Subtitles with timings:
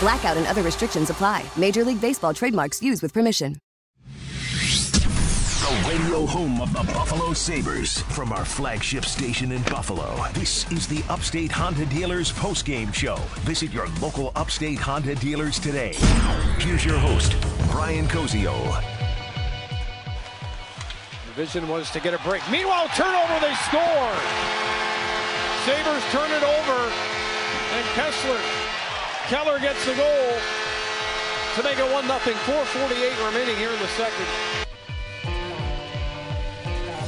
[0.00, 1.44] Blackout and other restrictions apply.
[1.56, 3.56] Major League Baseball trademarks used with permission.
[5.60, 8.00] The radio home of the Buffalo Sabres.
[8.00, 13.16] From our flagship station in Buffalo, this is the Upstate Honda Dealers postgame show.
[13.42, 15.92] Visit your local Upstate Honda dealers today.
[16.58, 17.36] Here's your host,
[17.70, 18.82] Brian Koziol.
[21.28, 22.42] The vision was to get a break.
[22.50, 24.14] Meanwhile, turnover, they score.
[25.66, 26.92] Sabres turn it over,
[27.74, 28.40] and Kessler,
[29.30, 30.32] Keller gets the goal
[31.54, 32.18] to make it 1 0.
[32.18, 34.26] 4.48 remaining here in the second.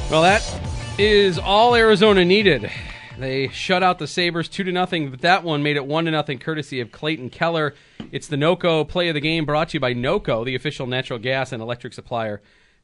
[0.09, 0.41] Well, that
[0.97, 2.71] is all Arizona needed.
[3.19, 6.11] They shut out the Sabres 2 to nothing, but that one made it 1 to
[6.11, 7.75] nothing courtesy of Clayton Keller.
[8.13, 11.19] It's the NOCO play of the game brought to you by NOCO, the official natural
[11.19, 12.41] gas and electric supplier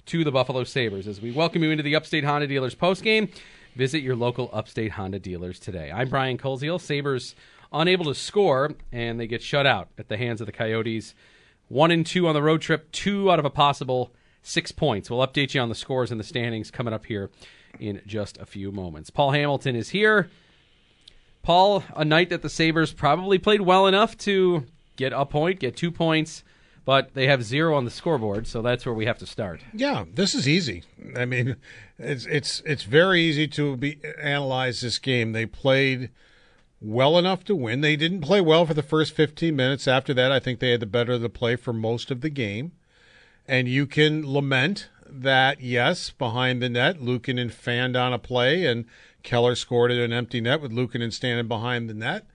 [0.07, 1.07] to the Buffalo Sabres.
[1.07, 3.33] As we welcome you into the Upstate Honda Dealers postgame,
[3.73, 5.93] visit your local Upstate Honda dealers today.
[5.95, 6.81] I'm Brian Koziol.
[6.81, 7.35] Sabres
[7.71, 11.13] unable to score, and they get shut out at the hands of the Coyotes.
[11.67, 15.09] One and two on the road trip, two out of a possible six points.
[15.09, 17.29] We'll update you on the scores and the standings coming up here
[17.79, 19.09] in just a few moments.
[19.09, 20.29] Paul Hamilton is here.
[21.43, 24.65] Paul, a night that the Sabres probably played well enough to
[24.95, 26.43] get a point, get two points,
[26.85, 29.61] but they have zero on the scoreboard, so that's where we have to start.
[29.73, 30.83] Yeah, this is easy.
[31.15, 31.55] I mean,
[31.97, 35.31] it's it's it's very easy to be analyze this game.
[35.31, 36.09] They played
[36.81, 37.81] well enough to win.
[37.81, 39.87] They didn't play well for the first 15 minutes.
[39.87, 42.29] After that, I think they had the better of the play for most of the
[42.29, 42.71] game.
[43.47, 48.85] And you can lament that, yes, behind the net, Luukkonen fanned on a play and
[49.23, 52.25] Keller scored at an empty net with Luukkonen standing behind the net.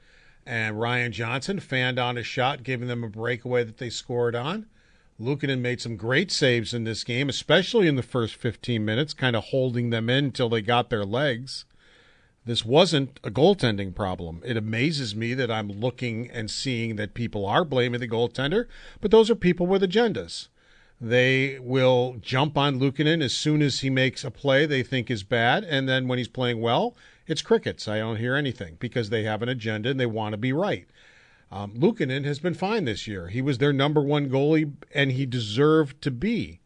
[0.46, 4.66] And Ryan Johnson fanned on a shot, giving them a breakaway that they scored on.
[5.18, 9.36] Luukkonen made some great saves in this game, especially in the first 15 minutes, kind
[9.36, 11.64] of holding them in until they got their legs.
[12.46, 14.42] This wasn't a goaltending problem.
[14.44, 18.66] It amazes me that I'm looking and seeing that people are blaming the goaltender,
[19.00, 20.48] but those are people with agendas.
[21.00, 25.22] They will jump on Luukkonen as soon as he makes a play they think is
[25.22, 26.94] bad, and then when he's playing well,
[27.26, 27.88] it's crickets.
[27.88, 30.86] I don't hear anything because they have an agenda and they want to be right.
[31.50, 33.28] Um, Luukkonen has been fine this year.
[33.28, 36.60] He was their number one goalie, and he deserved to be.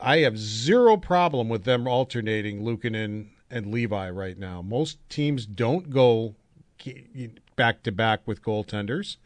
[0.00, 4.62] I have zero problem with them alternating Luukkonen and Levi right now.
[4.62, 6.34] Most teams don't go
[7.56, 9.16] back to back with goaltenders.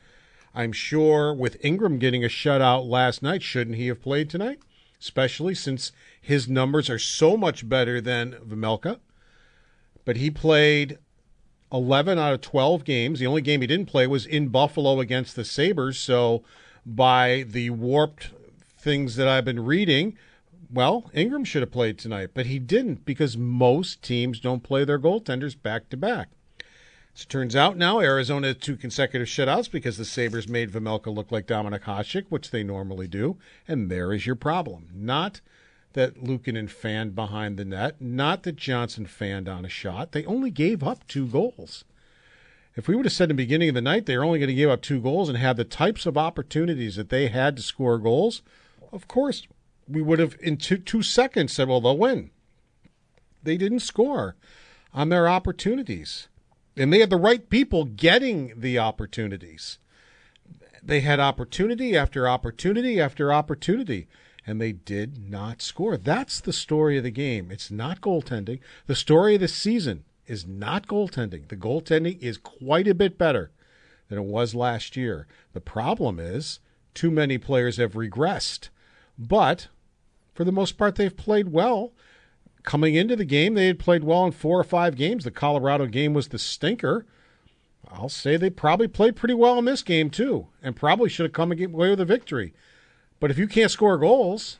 [0.54, 4.60] I'm sure with Ingram getting a shutout last night, shouldn't he have played tonight?
[5.00, 9.00] Especially since his numbers are so much better than Vejmelka.
[10.04, 10.98] But he played
[11.72, 13.18] 11 out of 12 games.
[13.18, 15.98] The only game he didn't play was in Buffalo against the Sabres.
[15.98, 16.44] So,
[16.86, 18.30] by the warped
[18.78, 20.16] things that I've been reading,
[20.72, 24.98] well, Ingram should have played tonight, but he didn't because most teams don't play their
[24.98, 26.28] goaltenders back to back.
[27.14, 31.14] As it turns out now, Arizona had two consecutive shutouts because the Sabres made Vejmelka
[31.14, 33.36] look like Dominik Hasek, which they normally do,
[33.68, 34.88] and there is your problem.
[34.92, 35.40] Not
[35.92, 40.10] that Luukkonen fanned behind the net, not that Johnson fanned on a shot.
[40.10, 41.84] They only gave up two goals.
[42.74, 44.48] If we would have said in the beginning of the night they are only going
[44.48, 47.62] to give up two goals and have the types of opportunities that they had to
[47.62, 48.42] score goals,
[48.92, 49.46] of course
[49.88, 52.30] we would have in two, two seconds said, well, they'll win.
[53.42, 54.36] They didn't score
[54.92, 56.28] on their opportunities.
[56.76, 59.78] And they had the right people getting the opportunities.
[60.82, 64.06] They had opportunity after opportunity after opportunity,
[64.46, 65.96] and they did not score.
[65.96, 67.50] That's the story of the game.
[67.50, 68.60] It's not goaltending.
[68.86, 71.48] The story of the season is not goaltending.
[71.48, 73.50] The goaltending is quite a bit better
[74.08, 75.26] than it was last year.
[75.52, 76.60] The problem is
[76.92, 78.68] too many players have regressed.
[79.18, 79.68] But
[80.34, 81.92] for the most part, they've played well.
[82.62, 85.24] Coming into the game, they had played well in four or five games.
[85.24, 87.06] The Colorado game was the stinker.
[87.92, 91.32] I'll say they probably played pretty well in this game, too, and probably should have
[91.32, 92.54] come away with a victory.
[93.20, 94.58] But if you can't score goals,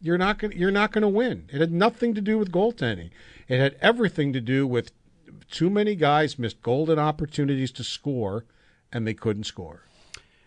[0.00, 1.48] you're not going you're not going to win.
[1.50, 3.10] It had nothing to do with goaltending.
[3.48, 4.92] It had everything to do with
[5.50, 8.44] too many guys missed golden opportunities to score,
[8.92, 9.82] and they couldn't score.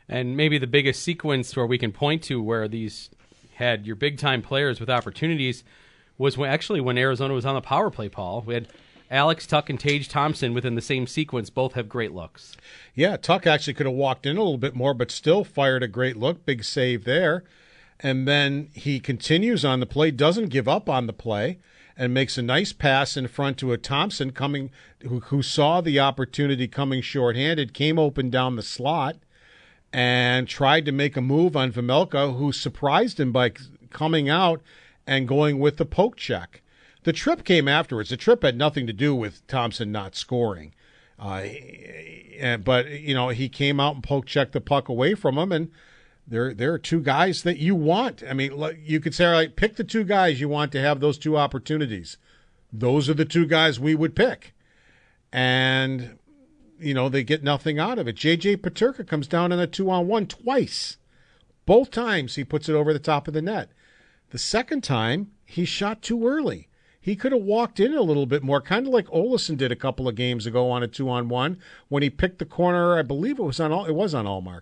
[0.07, 3.09] And maybe the biggest sequence where we can point to where these
[3.55, 5.63] had your big time players with opportunities
[6.17, 8.09] was when, actually when Arizona was on the power play.
[8.09, 8.67] Paul, we had
[9.11, 11.49] Alex Tuch and Tage Thompson within the same sequence.
[11.49, 12.55] Both have great looks.
[12.93, 15.87] Yeah, Tuch actually could have walked in a little bit more, but still fired a
[15.87, 16.45] great look.
[16.45, 17.43] Big save there.
[17.99, 21.59] And then he continues on the play, doesn't give up on the play,
[21.97, 24.69] and makes a nice pass in front to a Thompson coming
[25.03, 29.15] who, who saw the opportunity coming shorthanded, came open down the slot,
[29.93, 33.51] and tried to make a move on Vejmelka, who surprised him by
[33.89, 34.61] coming out
[35.07, 36.61] and going with the poke check.
[37.03, 38.09] The trip came afterwards.
[38.09, 40.73] The trip had nothing to do with Thompson not scoring.
[41.17, 41.45] Uh,
[42.63, 45.71] but you know he came out and poke checked the puck away from him, and
[46.27, 48.23] there there are two guys that you want.
[48.27, 48.51] I mean,
[48.83, 51.37] you could say, all right, pick the two guys you want to have those two
[51.37, 52.17] opportunities.
[52.73, 54.53] Those are the two guys we would pick,
[55.31, 56.17] and
[56.79, 58.15] you know they get nothing out of it.
[58.15, 60.97] JJ Peterka comes down in a two on one twice,
[61.65, 63.69] both times he puts it over the top of the net.
[64.29, 66.67] The second time he shot too early.
[66.99, 69.75] He could have walked in a little bit more, kind of like Olofsson did a
[69.75, 72.97] couple of games ago on a two on one when he picked the corner.
[72.97, 74.61] I believe it was on all, it was on Ullmark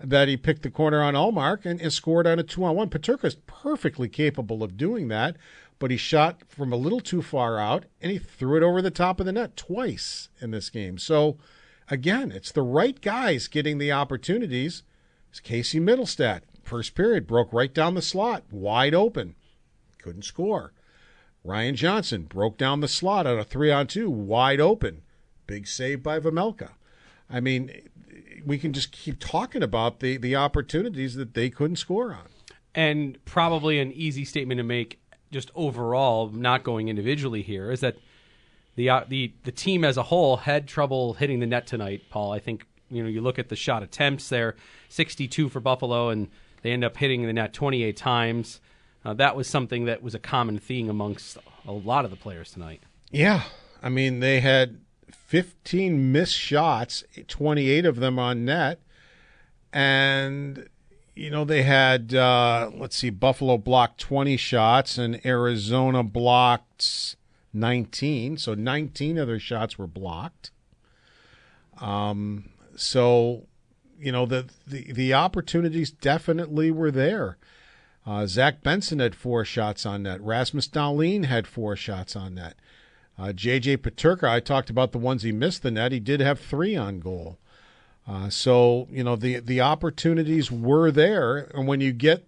[0.00, 2.88] that he picked the corner on Ullmark and, and scored on a two on one.
[2.88, 5.36] Peterka is perfectly capable of doing that,
[5.78, 8.90] but he shot from a little too far out and he threw it over the
[8.90, 10.98] top of the net twice in this game.
[10.98, 11.38] So
[11.90, 14.82] again, it's the right guys getting the opportunities.
[15.30, 16.42] It's Casey Mittelstadt.
[16.62, 19.34] First period broke right down the slot, wide open,
[20.02, 20.72] couldn't score.
[21.44, 25.02] Ryan Johnson broke down the slot on a three on two, wide open.
[25.46, 26.72] Big save by Vejmelka.
[27.30, 27.70] I mean,
[28.44, 32.28] we can just keep talking about the, the opportunities that they couldn't score on.
[32.74, 37.96] And probably an easy statement to make, just overall, not going individually here, is that
[38.76, 42.02] the uh, the the team as a whole had trouble hitting the net tonight.
[42.10, 44.56] Paul, I think you know you look at the shot attempts there,
[44.88, 46.28] 62 for Buffalo, and
[46.62, 48.60] they end up hitting the net 28 times.
[49.04, 52.50] Uh, that was something that was a common theme amongst a lot of the players
[52.50, 52.82] tonight.
[53.10, 53.44] Yeah.
[53.82, 54.80] I mean, they had
[55.10, 58.80] 15 missed shots, 28 of them on net.
[59.72, 60.68] And,
[61.18, 67.16] you know, they had, uh, let's see, Buffalo blocked 20 shots and Arizona blocked
[67.52, 68.36] 19.
[68.36, 70.52] So 19 of their shots were blocked.
[71.80, 73.46] Um, so,
[73.98, 77.36] you know, the, the, the opportunities definitely were there.
[78.06, 80.20] Uh, Zach Benson had four shots on net.
[80.20, 82.54] Rasmus Dahlin had four shots on net.
[83.18, 83.78] Uh, J.J.
[83.78, 85.90] Peterka, I talked about the ones he missed the net.
[85.90, 87.38] He did have three on goal.
[88.08, 91.50] Uh, so, you know, the, the opportunities were there.
[91.54, 92.26] And when you get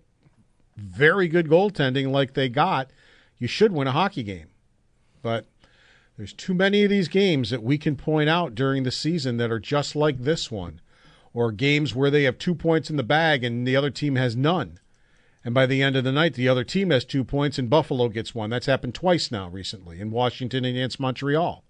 [0.76, 2.90] very good goaltending like they got,
[3.38, 4.48] you should win a hockey game.
[5.22, 5.46] But
[6.18, 9.50] there's too many of these games that we can point out during the season that
[9.50, 10.82] are just like this one,
[11.32, 14.36] or games where they have two points in the bag and the other team has
[14.36, 14.78] none.
[15.42, 18.08] And by the end of the night, the other team has two points and Buffalo
[18.08, 18.50] gets one.
[18.50, 21.64] That's happened twice now recently in Washington against Montreal.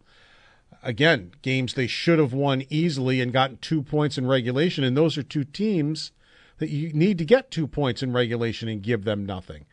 [0.82, 4.84] Again, games they should have won easily and gotten two points in regulation.
[4.84, 6.12] And those are two teams
[6.58, 9.66] that you need to get two points in regulation and give them nothing.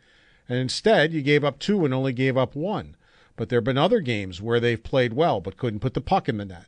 [0.50, 2.96] And instead, you gave up two and only gave up one.
[3.36, 6.28] But there have been other games where they've played well but couldn't put the puck
[6.28, 6.66] in the net.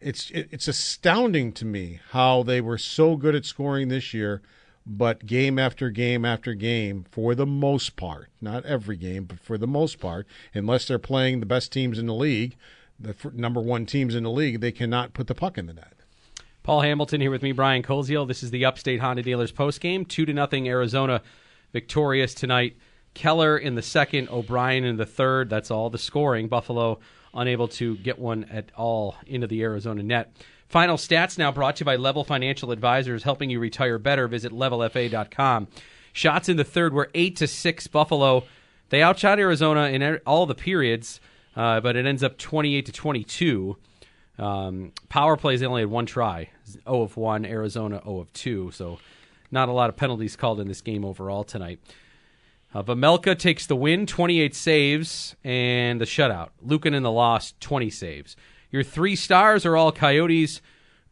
[0.00, 4.40] It's it's astounding to me how they were so good at scoring this year
[4.86, 9.58] but game after game after game, for the most part, not every game, but for
[9.58, 12.56] the most part, unless they're playing the best teams in the league,
[13.00, 15.94] the number one teams in the league, they cannot put the puck in the net.
[16.62, 18.28] Paul Hamilton here with me, Brian Koziol.
[18.28, 20.04] This is the Upstate Honda Dealers post game.
[20.04, 21.22] Two to nothing, Arizona
[21.72, 22.76] victorious tonight.
[23.14, 25.48] Keller in the second, O'Brien in the third.
[25.50, 26.48] That's all the scoring.
[26.48, 27.00] Buffalo
[27.34, 30.32] unable to get one at all into the Arizona net.
[30.68, 34.28] Final stats now brought to you by Level Financial Advisors, helping you retire better.
[34.28, 35.68] Visit levelfa.com.
[36.12, 38.44] Shots in the third were 8 to 6 Buffalo.
[38.90, 41.20] They outshot Arizona in all the periods,
[41.56, 43.76] uh, but it ends up 28 to 22.
[44.38, 48.70] Um, power plays, they only had one try 0 of 1, Arizona 0 of 2.
[48.70, 48.98] So
[49.50, 51.80] not a lot of penalties called in this game overall tonight.
[52.72, 56.50] Uh, Vejmelka takes the win, 28 saves, and the shutout.
[56.62, 58.36] Lukin in the loss, 20 saves.
[58.70, 60.62] Your three stars are all Coyotes.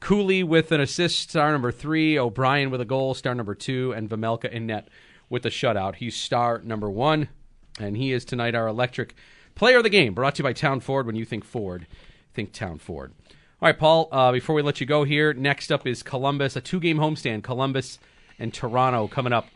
[0.00, 2.16] Cooley with an assist, star number three.
[2.16, 3.92] O'Brien with a goal, star number two.
[3.92, 4.88] And Vejmelka in net
[5.28, 5.96] with a shutout.
[5.96, 7.28] He's star number one.
[7.80, 9.16] And he is tonight our electric
[9.58, 10.14] player of the game.
[10.14, 11.04] Brought to you by Town Ford.
[11.04, 11.86] When you think Ford,
[12.32, 13.12] think Town Ford.
[13.60, 16.60] All right, Paul, uh, before we let you go here, next up is Columbus, a
[16.60, 17.42] two game homestand.
[17.42, 17.98] Columbus
[18.38, 19.48] and Toronto coming up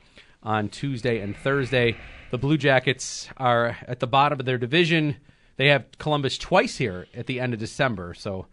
[0.43, 1.97] on Tuesday and Thursday.
[2.33, 5.17] The Blue Jackets are at the bottom of their division.
[5.57, 8.15] They have Columbus twice here at the end of December.
[8.15, 8.47] So,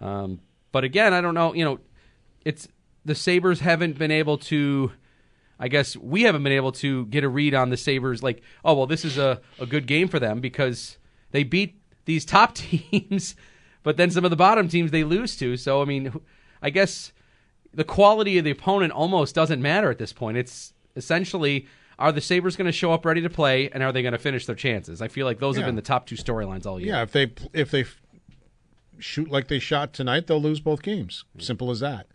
[0.00, 0.38] um,
[0.70, 1.54] but again, I don't know.
[1.54, 1.78] You know,
[2.44, 2.68] it's
[3.04, 4.92] the Sabres haven't been able to.
[5.64, 8.22] I guess we haven't been able to get a read on the Sabres.
[8.22, 10.98] Like, oh well, this is a, a good game for them because
[11.30, 13.34] they beat these top teams,
[13.82, 15.56] but then some of the bottom teams they lose to.
[15.56, 16.12] So I mean,
[16.60, 17.14] I guess
[17.72, 20.36] the quality of the opponent almost doesn't matter at this point.
[20.36, 21.66] It's essentially
[21.98, 24.18] are the Sabres going to show up ready to play, and are they going to
[24.18, 25.00] finish their chances?
[25.00, 26.90] I feel like those have been the top two storylines all year.
[26.90, 27.86] Yeah, if they if they
[28.98, 31.24] shoot like they shot tonight, they'll lose both games.
[31.30, 31.40] Mm-hmm.
[31.40, 32.08] Simple as that.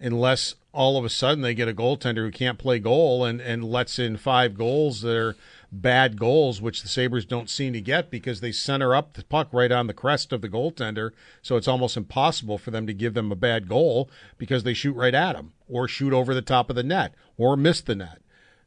[0.00, 3.64] Unless all of a sudden they get a goaltender who can't play goal and and
[3.64, 5.36] lets in five goals that are
[5.72, 9.48] bad goals, which the Sabres don't seem to get because they center up the puck
[9.52, 11.10] right on the crest of the goaltender,
[11.42, 14.94] so it's almost impossible for them to give them a bad goal because they shoot
[14.94, 18.20] right at them or shoot over the top of the net or miss the net.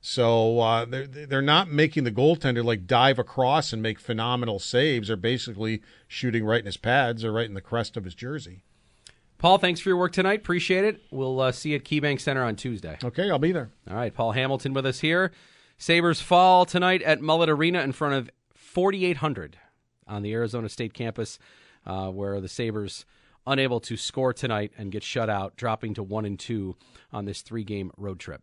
[0.06, 5.08] So uh, they're they're not making the goaltender like dive across and make phenomenal saves.
[5.08, 8.64] They're basically shooting right in his pads or right in the crest of his jersey.
[9.44, 10.40] Paul, thanks for your work tonight.
[10.40, 11.04] Appreciate it.
[11.12, 12.98] We'll uh, see you at KeyBank Center on Tuesday.
[13.04, 13.72] Okay, I'll be there.
[13.90, 15.34] All right, Paul Hamilton with us here.
[15.78, 19.58] Sabres fall tonight at Mullet Arena in front of 4,800
[20.08, 21.40] on the Arizona State campus,
[21.86, 23.04] uh, where the Sabres
[23.46, 26.78] unable to score tonight and get shut out, dropping to one and two
[27.12, 28.42] on this three-game road trip.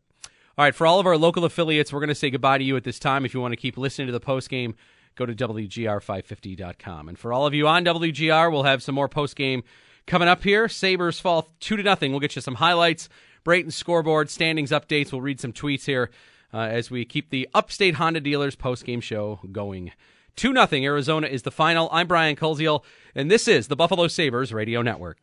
[0.58, 2.76] All right, for all of our local affiliates, we're going to say goodbye to you
[2.76, 3.24] at this time.
[3.24, 4.74] If you want to keep listening to the post game,
[5.14, 7.08] go to WGR550.com.
[7.08, 9.62] And for all of you on WGR, we'll have some more postgame
[10.06, 10.68] coming up here.
[10.68, 12.10] Sabres fall 2 to nothing.
[12.10, 13.08] We'll get you some highlights,
[13.44, 15.12] Brayton scoreboard, standings updates.
[15.12, 16.10] We'll read some tweets here
[16.52, 19.92] uh, as we keep the Upstate Honda Dealers postgame show going.
[20.36, 20.84] 2 nothing.
[20.84, 21.88] Arizona is the final.
[21.92, 25.18] I'm Brian Koziol, and this is the Buffalo Sabres Radio Network.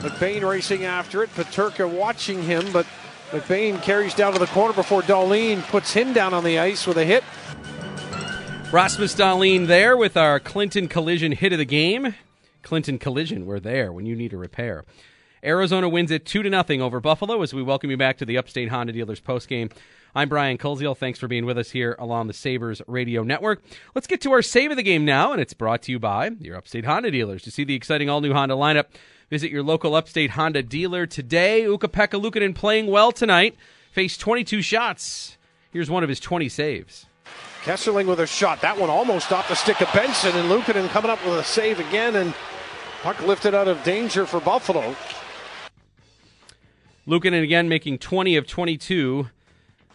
[0.00, 1.30] McBain racing after it.
[1.34, 2.86] Peterka watching him, but
[3.30, 6.96] McBain carries down to the corner before Dahlin puts him down on the ice with
[6.96, 7.22] a hit.
[8.72, 12.14] Rasmus Dahlin there with our Clinton Collision hit of the game.
[12.62, 14.84] Clinton Collision, we're there when you need a repair.
[15.42, 18.38] Arizona wins it 2 to nothing over Buffalo as we welcome you back to the
[18.38, 19.72] Upstate Honda Dealers postgame.
[20.14, 20.96] I'm Brian Koziol.
[20.96, 23.60] Thanks for being with us here along the Sabres Radio Network.
[23.96, 26.30] Let's get to our save of the game now, and it's brought to you by
[26.38, 27.42] your Upstate Honda dealers.
[27.42, 28.86] To see the exciting all new Honda lineup,
[29.30, 31.66] visit your local Upstate Honda dealer today.
[31.66, 33.56] Ukko-Pekka playing well tonight,
[33.90, 35.38] faced 22 shots.
[35.72, 37.06] Here's one of his 20 saves.
[37.62, 38.62] Kesselring with a shot.
[38.62, 41.78] That one almost off the stick of Benson, and Luukkonen coming up with a save
[41.78, 42.32] again, and
[43.02, 44.96] puck lifted out of danger for Buffalo.
[47.06, 49.28] Luukkonen again making 20 of 22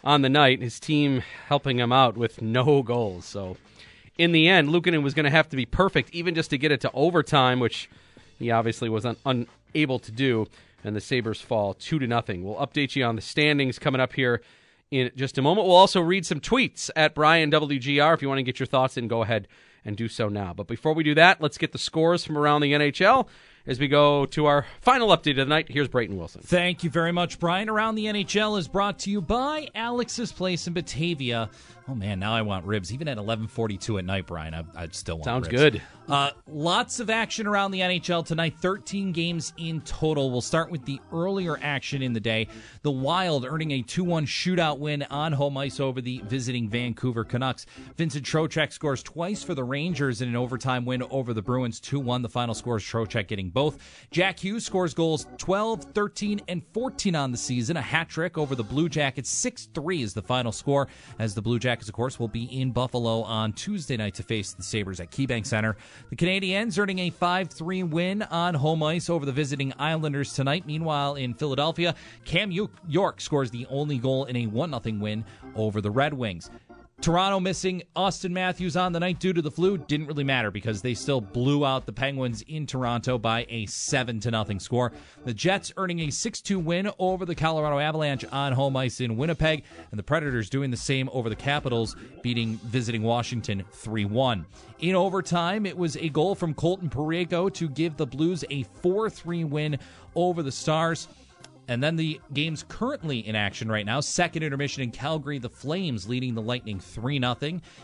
[0.03, 0.61] on the night.
[0.61, 3.25] His team helping him out with no goals.
[3.25, 3.57] So
[4.17, 6.71] in the end, Luukkonen was going to have to be perfect even just to get
[6.71, 7.89] it to overtime, which
[8.37, 10.47] he obviously was un- unable to do.
[10.83, 12.43] And the Sabres fall 2 to nothing.
[12.43, 14.41] We'll update you on the standings coming up here
[14.91, 15.67] in just a moment.
[15.67, 18.13] We'll also read some tweets at Brian WGR.
[18.13, 19.47] If you want to get your thoughts in, go ahead
[19.83, 20.53] and do so now.
[20.53, 23.27] But before we do that, let's get the scores from around the NHL
[23.67, 25.67] as we go to our final update of the night.
[25.69, 26.41] Here's Brayton Wilson.
[26.41, 27.69] Thank you very much, Brian.
[27.69, 31.49] Around the NHL is brought to you by Alex's Place in Batavia.
[31.87, 32.93] Oh man, now I want ribs.
[32.93, 35.25] Even at 11:42 at night, Brian, I, I'd still want.
[35.25, 35.61] Sounds ribs.
[35.61, 35.81] good.
[36.07, 38.55] Uh, lots of action around the NHL tonight.
[38.59, 40.29] 13 games in total.
[40.29, 42.47] We'll start with the earlier action in the day.
[42.83, 47.65] The Wild earning a 2-1 shootout win on home ice over the visiting Vancouver Canucks.
[47.97, 51.81] Vincent Trocheck scores twice for the Rangers in an overtime win over the Bruins.
[51.81, 52.21] 2-1.
[52.21, 53.79] The final scores Trocheck getting both.
[54.11, 57.77] Jack Hughes scores goals 12, 13, and 14 on the season.
[57.77, 59.33] A hat trick over the Blue Jackets.
[59.43, 63.21] 6-3 is the final score as the Blue Jackets, of course, will be in Buffalo
[63.23, 65.75] on Tuesday night to face the Sabres at KeyBank Center.
[66.09, 70.65] The Canadiens earning a 5 3 win on home ice over the visiting Islanders tonight.
[70.65, 75.25] Meanwhile, in Philadelphia, Cam York scores the only goal in a 1 0 win
[75.55, 76.49] over the Red Wings.
[77.01, 80.81] Toronto missing Auston Matthews on the night due to the flu didn't really matter because
[80.81, 84.91] they still blew out the Penguins in Toronto by a 7 to nothing score.
[85.23, 89.65] The Jets earning a 6-2 win over the Colorado Avalanche on home ice in Winnipeg
[89.91, 94.45] and the Predators doing the same over the Capitals beating visiting Washington 3-1.
[94.79, 99.47] In overtime, it was a goal from Colton Parayko to give the Blues a 4-3
[99.47, 99.77] win
[100.15, 101.07] over the Stars.
[101.67, 103.99] And then the games currently in action right now.
[103.99, 107.35] Second intermission in Calgary, the Flames leading the Lightning 3 0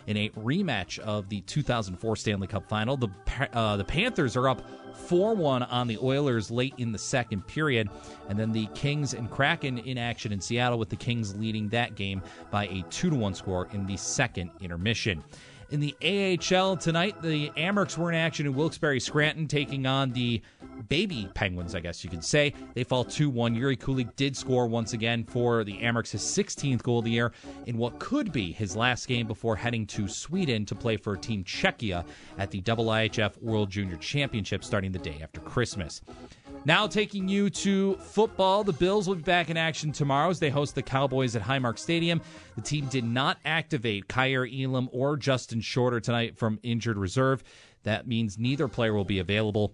[0.07, 2.97] in a rematch of the 2004 Stanley Cup final.
[2.97, 3.09] The,
[3.53, 4.61] uh, the Panthers are up
[4.95, 7.89] 4 1 on the Oilers late in the second period.
[8.29, 11.95] And then the Kings and Kraken in action in Seattle, with the Kings leading that
[11.95, 12.21] game
[12.51, 15.23] by a 2 1 score in the second intermission.
[15.71, 20.41] In the AHL tonight, the Amerks were in action in Wilkes-Barre Scranton taking on the
[20.89, 22.53] baby Penguins, I guess you could say.
[22.73, 23.55] They fall 2 1.
[23.55, 27.31] Jiri Kulich did score once again for the Amerks, his 16th goal of the year
[27.67, 31.41] in what could be his last game before heading to Sweden to play for Team
[31.45, 32.03] Czechia
[32.37, 36.01] at the IIHF World Junior Championship starting the day after Christmas.
[36.63, 38.63] Now taking you to football.
[38.63, 41.79] The Bills will be back in action tomorrow as they host the Cowboys at Highmark
[41.79, 42.21] Stadium.
[42.55, 47.43] The team did not activate Kaiir Elam or Justin Shorter tonight from injured reserve.
[47.81, 49.73] That means neither player will be available.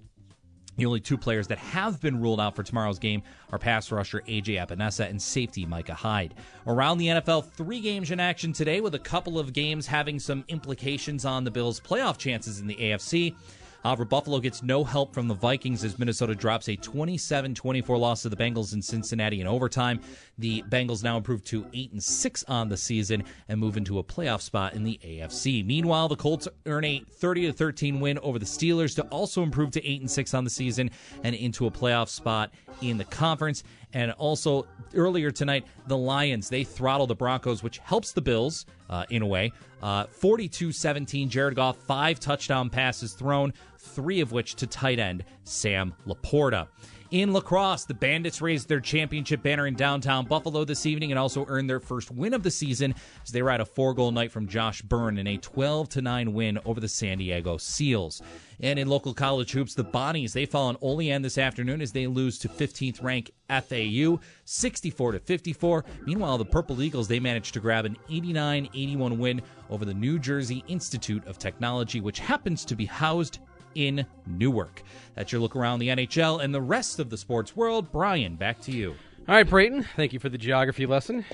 [0.78, 4.22] The only two players that have been ruled out for tomorrow's game are pass rusher
[4.28, 6.36] AJ Epenesa and safety Micah Hyde.
[6.68, 10.46] Around the NFL, three games in action today, with a couple of games having some
[10.48, 13.36] implications on the Bills' playoff chances in the AFC.
[13.84, 18.22] However, Buffalo gets no help from the Vikings as Minnesota drops a 27 24 loss
[18.24, 20.00] to the Bengals in Cincinnati in overtime.
[20.38, 24.04] The Bengals now improve to 8 and 6 on the season and move into a
[24.04, 25.66] playoff spot in the AFC.
[25.66, 29.86] Meanwhile, the Colts earn a 30 13 win over the Steelers to also improve to
[29.86, 30.92] 8 and 6 on the season
[31.24, 33.64] and into a playoff spot in the conference.
[33.94, 39.06] And also earlier tonight, the Lions they throttle the Broncos, which helps the Bills uh,
[39.10, 39.52] in a way.
[39.82, 45.24] Uh, 42 17, Jared Goff, five touchdown passes thrown, three of which to tight end
[45.44, 46.68] Sam Laporta.
[47.10, 51.46] In lacrosse, the Bandits raised their championship banner in downtown Buffalo this evening and also
[51.48, 54.82] earned their first win of the season as they ride a four-goal night from Josh
[54.82, 58.22] Byrne in a 12 9 win over the San Diego Seals.
[58.60, 62.08] And in local college hoops, the Bonnies they fall on Olean this afternoon as they
[62.08, 65.86] lose to 15th ranked FAU 64 to 54.
[66.06, 70.62] Meanwhile, the Purple Eagles they managed to grab an 89-81 win over the New Jersey
[70.68, 73.40] Institute of Technology, which happens to be housed
[73.76, 74.84] in Newark.
[75.16, 77.92] That's your look around the NHL and the rest of the sports world.
[77.92, 78.96] Brian, back to you.
[79.28, 79.86] All right, Brayton.
[79.96, 81.26] Thank you for the geography lesson.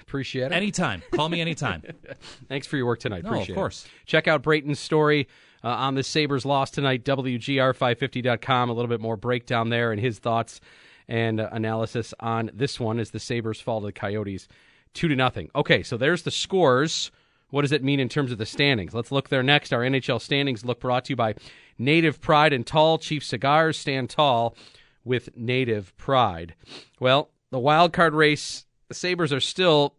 [0.00, 0.52] Appreciate it.
[0.52, 1.02] Anytime.
[1.12, 1.82] Call me anytime.
[2.48, 3.24] Thanks for your work tonight.
[3.24, 3.84] No, Appreciate of course.
[3.84, 4.06] it.
[4.06, 5.28] Check out Brayton's story
[5.64, 8.70] uh, on the Sabres loss tonight, WGR550.com.
[8.70, 10.60] A little bit more breakdown there and his thoughts
[11.08, 14.48] and uh, analysis on this one as the Sabres fall to the Coyotes
[14.94, 15.50] 2 to nothing.
[15.54, 17.10] Okay, so there's the scores.
[17.50, 18.94] What does it mean in terms of the standings?
[18.94, 19.72] Let's look there next.
[19.72, 21.34] Our NHL standings look brought to you by
[21.78, 22.98] Native Pride and Tall.
[22.98, 24.56] Chief Cigars stand tall
[25.04, 26.54] with Native Pride.
[27.00, 29.94] Well, the wild card race, the Sabres are still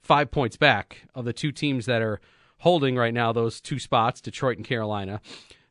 [0.00, 2.20] five points back of the two teams that are
[2.58, 5.20] holding right now those two spots, Detroit and Carolina.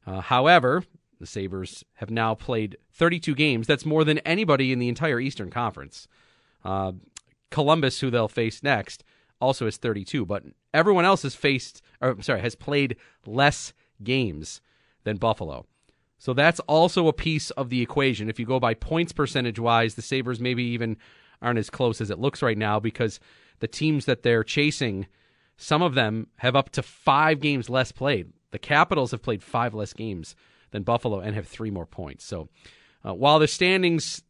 [0.05, 0.83] Uh, however,
[1.19, 3.67] the Sabres have now played 32 games.
[3.67, 6.07] That's more than anybody in the entire Eastern Conference.
[6.63, 6.93] Uh,
[7.49, 9.03] Columbus, who they'll face next,
[9.39, 14.61] also has 32, but everyone else has faced, or I'm sorry, has played less games
[15.05, 15.65] than Buffalo.
[16.17, 18.29] So that's also a piece of the equation.
[18.29, 20.97] If you go by points percentage wise, the Sabres maybe even
[21.41, 23.19] aren't as close as it looks right now because
[23.59, 25.07] the teams that they're chasing,
[25.57, 28.33] some of them have up to five games less played.
[28.51, 30.35] The Capitals have played five less games
[30.71, 32.25] than Buffalo and have three more points.
[32.25, 32.49] So
[33.05, 34.23] uh, while the standings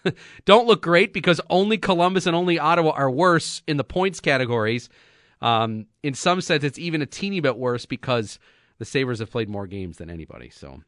[0.44, 4.88] don't look great because only Columbus and only Ottawa are worse in the points categories,
[5.40, 8.38] um, in some sense, it's even a teeny bit worse because
[8.78, 10.50] the Sabres have played more games than anybody.
[10.50, 10.82] So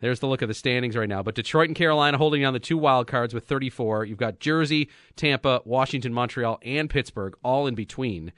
[0.00, 1.22] there's the look of the standings right now.
[1.22, 4.04] But Detroit and Carolina holding down the two wild cards with 34.
[4.04, 8.32] You've got Jersey, Tampa, Washington, Montreal, and Pittsburgh all in between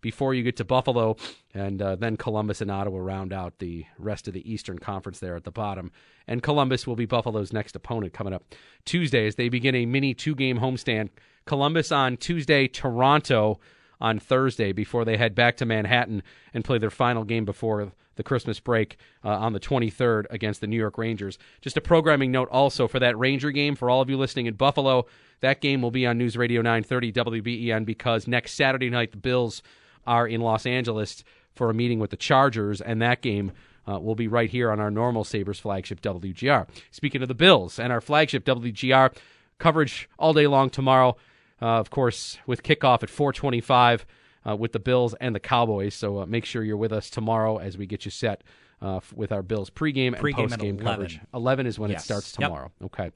[0.00, 1.16] before you get to Buffalo,
[1.54, 5.34] and uh, then Columbus and Ottawa round out the rest of the Eastern Conference there
[5.34, 5.90] at the bottom.
[6.28, 8.44] And Columbus will be Buffalo's next opponent coming up
[8.84, 11.08] Tuesday as they begin a mini two game homestand.
[11.46, 13.58] Columbus on Tuesday, Toronto
[13.98, 18.22] on Thursday before they head back to Manhattan and play their final game before the
[18.22, 21.38] Christmas break uh, on the 23rd against the New York Rangers.
[21.60, 24.54] Just a programming note also for that Ranger game for all of you listening in
[24.54, 25.06] Buffalo.
[25.40, 29.62] That game will be on News Radio 930 WBEN because next Saturday night the Bills
[30.06, 31.24] are in Los Angeles
[31.54, 33.52] for a meeting with the Chargers, and that game
[33.86, 36.66] uh, will be right here on our normal Sabres flagship WGR.
[36.90, 39.14] Speaking of the Bills and our flagship WGR
[39.58, 41.16] coverage all day long tomorrow,
[41.62, 44.04] uh, of course, with kickoff at 425
[44.48, 45.94] uh, with the Bills and the Cowboys.
[45.94, 48.42] So uh, make sure you're with us tomorrow as we get you set
[48.82, 50.84] uh, f- with our Bills pregame, Pregame and postgame 11.
[50.84, 51.20] coverage.
[51.32, 52.02] 11 is when Yes.
[52.02, 52.48] it starts Yep.
[52.48, 52.72] tomorrow.
[52.84, 53.10] Okay.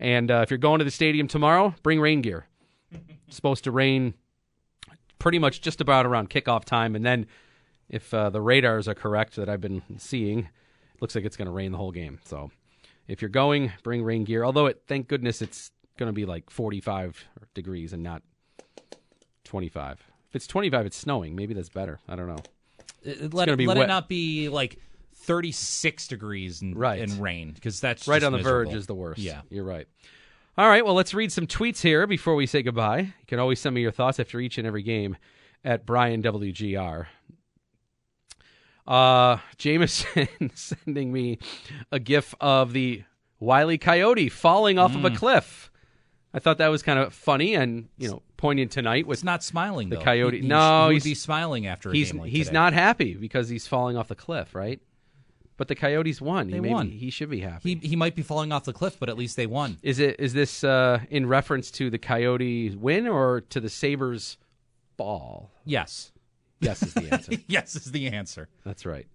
[0.00, 2.46] And uh, if you're going to the stadium tomorrow, bring rain gear.
[3.28, 4.12] It's supposed to rain
[5.18, 6.94] pretty much just about around kickoff time.
[6.94, 7.26] And then
[7.88, 11.46] if uh, the radars are correct that I've been seeing, it looks like it's going
[11.46, 12.18] to rain the whole game.
[12.24, 12.50] So
[13.08, 14.44] if you're going, bring rain gear.
[14.44, 18.22] Although, it, thank goodness it's going to be like 45 degrees and not
[19.44, 20.02] 25.
[20.32, 21.36] If it's 25, it's snowing.
[21.36, 22.00] Maybe that's better.
[22.08, 22.38] I don't know.
[23.06, 23.84] Uh, let it, be let wet.
[23.84, 24.78] it not be like
[25.16, 27.02] 36 degrees and, Right.
[27.02, 29.18] and rain because that's right on the verge is the worst.
[29.20, 29.42] Yeah.
[29.50, 29.86] You're right.
[30.56, 32.98] All right, well, let's read some tweets here before we say goodbye.
[33.00, 35.16] You can always send me your thoughts after each and every game
[35.64, 37.06] at Brian WGR.
[38.86, 41.38] Uh, Jameson sending me
[41.90, 43.02] a gif of the
[43.38, 45.70] Wiley Coyote falling off of a cliff.
[46.34, 49.42] I thought that was kind of funny and you know poignant tonight with It's not
[49.42, 49.88] smiling.
[49.88, 50.02] The though.
[50.02, 52.54] Coyote- He- he No, he he's- be smiling after a he's game like he's today.
[52.58, 54.80] not happy because he's falling off the cliff, right?
[55.56, 56.48] But the Coyotes won.
[56.50, 56.88] They he won.
[56.90, 57.74] He should be happy.
[57.80, 59.78] He he might be falling off the cliff, but at least they won.
[59.82, 64.38] Is it is this uh, in reference to the Coyote win or to the Sabres
[64.96, 65.52] ball?
[65.64, 66.10] Yes.
[66.60, 67.32] Yes is the answer.
[67.46, 68.48] yes is the answer.
[68.64, 69.06] That's right.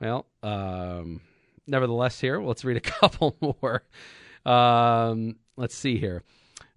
[0.00, 1.20] Well, um,
[1.66, 3.82] nevertheless, here let's read a couple more.
[4.44, 6.22] Um, let's see here.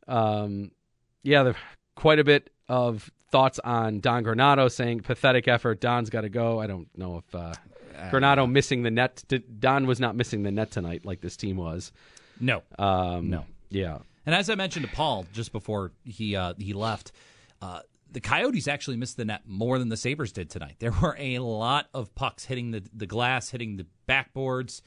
[0.07, 0.71] Um,
[1.23, 1.55] yeah, the,
[1.99, 5.81] quite a bit of thoughts on Don Granato saying pathetic effort.
[5.81, 6.59] Don's got to go.
[6.59, 7.53] I don't know if uh,
[8.09, 9.21] Granato missing the net.
[9.59, 11.91] Don was not missing the net tonight like this team was.
[12.39, 12.63] No.
[12.77, 13.45] Um, No.
[13.69, 13.97] Yeah.
[14.25, 17.11] And as I mentioned to Paul just before he uh, he left,
[17.61, 20.75] uh, the Coyotes actually missed the net more than the Sabres did tonight.
[20.79, 24.81] There were a lot of pucks hitting the the glass, hitting the backboards.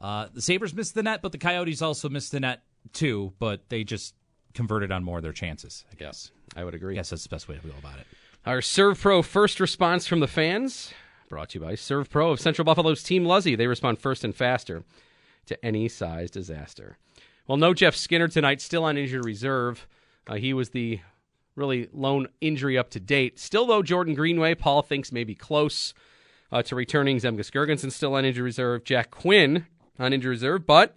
[0.00, 3.32] Uh, the Sabres missed the net, but the Coyotes also missed the net too.
[3.38, 4.15] But they just
[4.56, 5.84] converted on more of their chances.
[5.92, 6.32] I guess.
[6.56, 6.94] I would agree.
[6.94, 8.06] Guess that's the best way to go about it.
[8.44, 10.92] Our Serve Pro first response from the fans,
[11.28, 13.54] brought to you by Serve Pro of Central Buffalo's Team Luzzy.
[13.54, 14.82] They respond first and faster
[15.46, 16.98] to any size disaster.
[17.46, 19.86] Well, no Jeff Skinner tonight, still on injured reserve.
[20.28, 21.00] Uh, he was the
[21.54, 23.38] really lone injury up to date.
[23.38, 25.94] Still, though, Jordan Greenway, Paul thinks may be close
[26.50, 27.18] uh, to returning.
[27.18, 28.84] Zemgus Girgensons still on injured reserve.
[28.84, 29.66] Jack Quinn
[29.98, 30.96] on injured reserve, but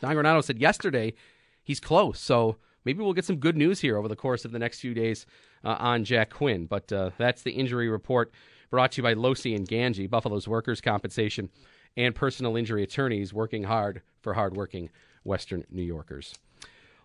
[0.00, 1.14] Don Granato said yesterday
[1.62, 2.20] he's close.
[2.20, 4.94] So maybe we'll get some good news here over the course of the next few
[4.94, 5.26] days
[5.64, 6.66] uh, on Jack Quinn.
[6.66, 8.32] But uh, that's the injury report
[8.70, 11.48] brought to you by Losi and Gangi, Buffalo's workers' compensation
[11.96, 14.90] and personal injury attorneys working hard for hardworking
[15.24, 16.34] Western New Yorkers.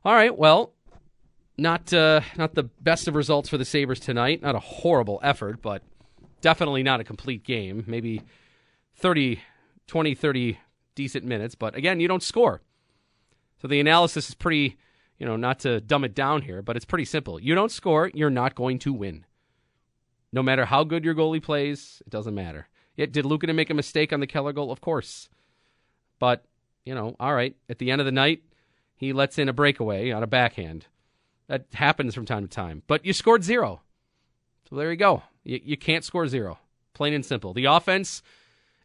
[0.05, 0.73] All right, well,
[1.57, 4.41] not uh, not the best of results for the Sabres tonight.
[4.41, 5.81] Not a horrible effort, but
[6.41, 7.83] definitely not a complete game.
[7.87, 8.21] Maybe
[8.97, 9.41] 30,
[9.87, 10.59] 20, 30
[10.95, 11.55] decent minutes.
[11.55, 12.61] But again, you don't score.
[13.61, 14.77] So the analysis is pretty,
[15.23, 17.39] you know, not to dumb it down here, but it's pretty simple.
[17.39, 19.25] You don't score, you're not going to win.
[20.33, 22.67] No matter how good your goalie plays, it doesn't matter.
[22.97, 24.69] Yet, did Luukkonen make a mistake on the Keller goal?
[24.69, 25.29] Of course.
[26.19, 26.43] But,
[26.83, 28.41] you know, all right, at the end of the night,
[28.97, 30.87] he lets in a breakaway on a backhand.
[31.47, 32.83] That happens from time to time.
[32.87, 33.79] But you scored zero.
[34.69, 35.23] So there you go.
[35.45, 36.59] You, you can't score zero.
[36.93, 37.53] Plain and simple.
[37.53, 38.23] The offense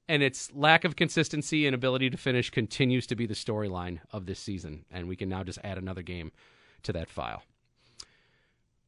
[0.08, 4.26] and its lack of consistency and ability to finish continues to be the storyline of
[4.26, 4.84] this season.
[4.90, 6.32] And we can now just add another game
[6.84, 7.42] to that file.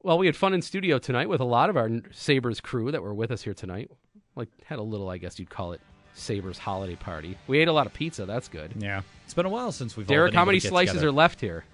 [0.02, 3.02] Well, we had fun in studio tonight with a lot of our Sabres crew that
[3.02, 3.90] were with us here tonight.
[4.35, 5.80] Like, had a little, I guess you'd call it,
[6.14, 7.37] Sabres holiday party.
[7.46, 8.24] We ate a lot of pizza.
[8.24, 8.72] That's good.
[8.76, 10.06] Yeah, it's been a while since we've.
[10.06, 11.09] Derek, how many slices together.
[11.09, 11.64] are left here?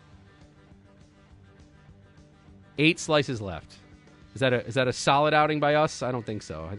[2.79, 3.77] Eight slices left.
[4.35, 6.03] Is that a is that a solid outing by us?
[6.03, 6.69] I don't think so.
[6.71, 6.77] I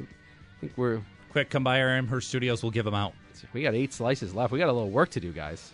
[0.60, 2.63] think we're Quick, come by our Her studios.
[2.63, 3.13] We'll give them out.
[3.53, 4.51] we got eight slices left.
[4.51, 5.71] We got a little work to do, guys.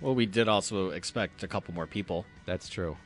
[0.00, 2.24] Well, we did also expect a couple more people.
[2.46, 2.96] That's true.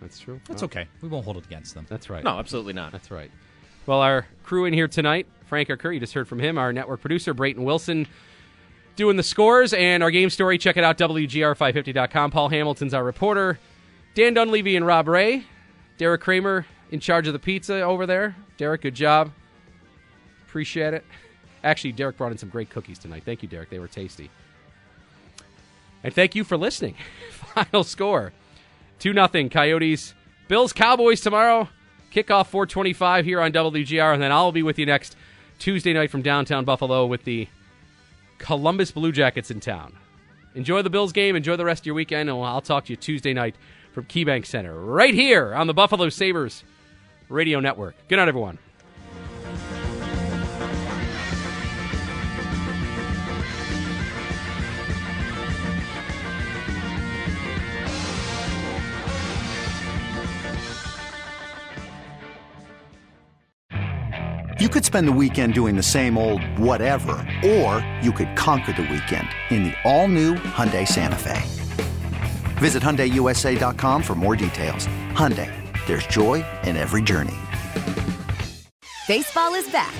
[0.00, 0.40] That's true.
[0.46, 0.86] That's okay.
[1.02, 1.86] We won't hold it against them.
[1.88, 2.22] That's right.
[2.24, 2.92] No, absolutely not.
[2.92, 3.30] That's right.
[3.86, 7.00] Well, our crew in here tonight, Frank Arcur, you just heard from him, our network
[7.00, 8.06] producer, Brayton Wilson,
[8.96, 10.58] doing the scores and our game story.
[10.58, 12.30] Check it out, WGR550.com.
[12.30, 13.58] Paul Hamilton's our reporter.
[14.14, 15.44] Dan Dunleavy and Rob Ray.
[15.96, 18.36] Derek Kramer in charge of the pizza over there.
[18.56, 19.32] Derek, good job.
[20.48, 21.04] Appreciate it.
[21.62, 23.22] Actually, Derek brought in some great cookies tonight.
[23.24, 23.68] Thank you, Derek.
[23.68, 24.30] They were tasty.
[26.02, 26.94] And thank you for listening.
[27.30, 28.32] Final score
[29.00, 30.14] 2 0 Coyotes.
[30.48, 31.68] Bills Cowboys tomorrow.
[32.12, 34.14] Kickoff 425 here on WGR.
[34.14, 35.16] And then I'll be with you next
[35.58, 37.48] Tuesday night from downtown Buffalo with the
[38.38, 39.94] Columbus Blue Jackets in town.
[40.54, 41.36] Enjoy the Bills game.
[41.36, 42.30] Enjoy the rest of your weekend.
[42.30, 43.56] And I'll talk to you Tuesday night
[43.92, 46.64] from KeyBank Center right here on the Buffalo Sabres
[47.28, 47.96] Radio Network.
[48.08, 48.58] Good night, everyone.
[64.68, 68.82] You could spend the weekend doing the same old whatever, or you could conquer the
[68.82, 71.40] weekend in the all-new Hyundai Santa Fe.
[72.58, 74.86] Visit HyundaiUSA.com for more details.
[75.14, 75.50] Hyundai,
[75.86, 77.34] there's joy in every journey.
[79.08, 79.94] Baseball is back,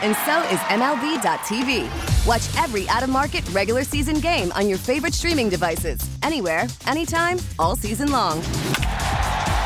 [0.00, 2.26] and so is MLB.tv.
[2.26, 7.36] Watch every out of market regular season game on your favorite streaming devices, anywhere, anytime,
[7.58, 8.40] all season long.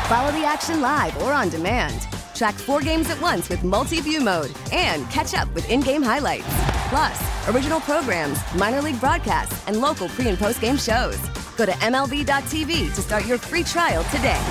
[0.09, 2.09] Follow the action live or on demand.
[2.39, 6.01] Track four games at once with multi view mode and catch up with in game
[6.01, 6.47] highlights.
[6.87, 11.17] Plus, original programs, minor league broadcasts, and local pre and post game shows.
[11.57, 14.41] Go to MLB.tv to start your free trial today.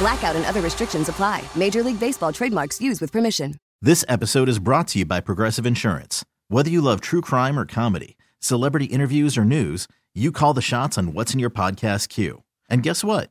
[0.00, 1.44] Blackout and other restrictions apply.
[1.54, 3.54] Major League Baseball trademarks used with permission.
[3.80, 6.24] This episode is brought to you by Progressive Insurance.
[6.48, 10.98] Whether you love true crime or comedy, celebrity interviews or news, you call the shots
[10.98, 12.42] on what's in your podcast queue.
[12.68, 13.30] And guess what?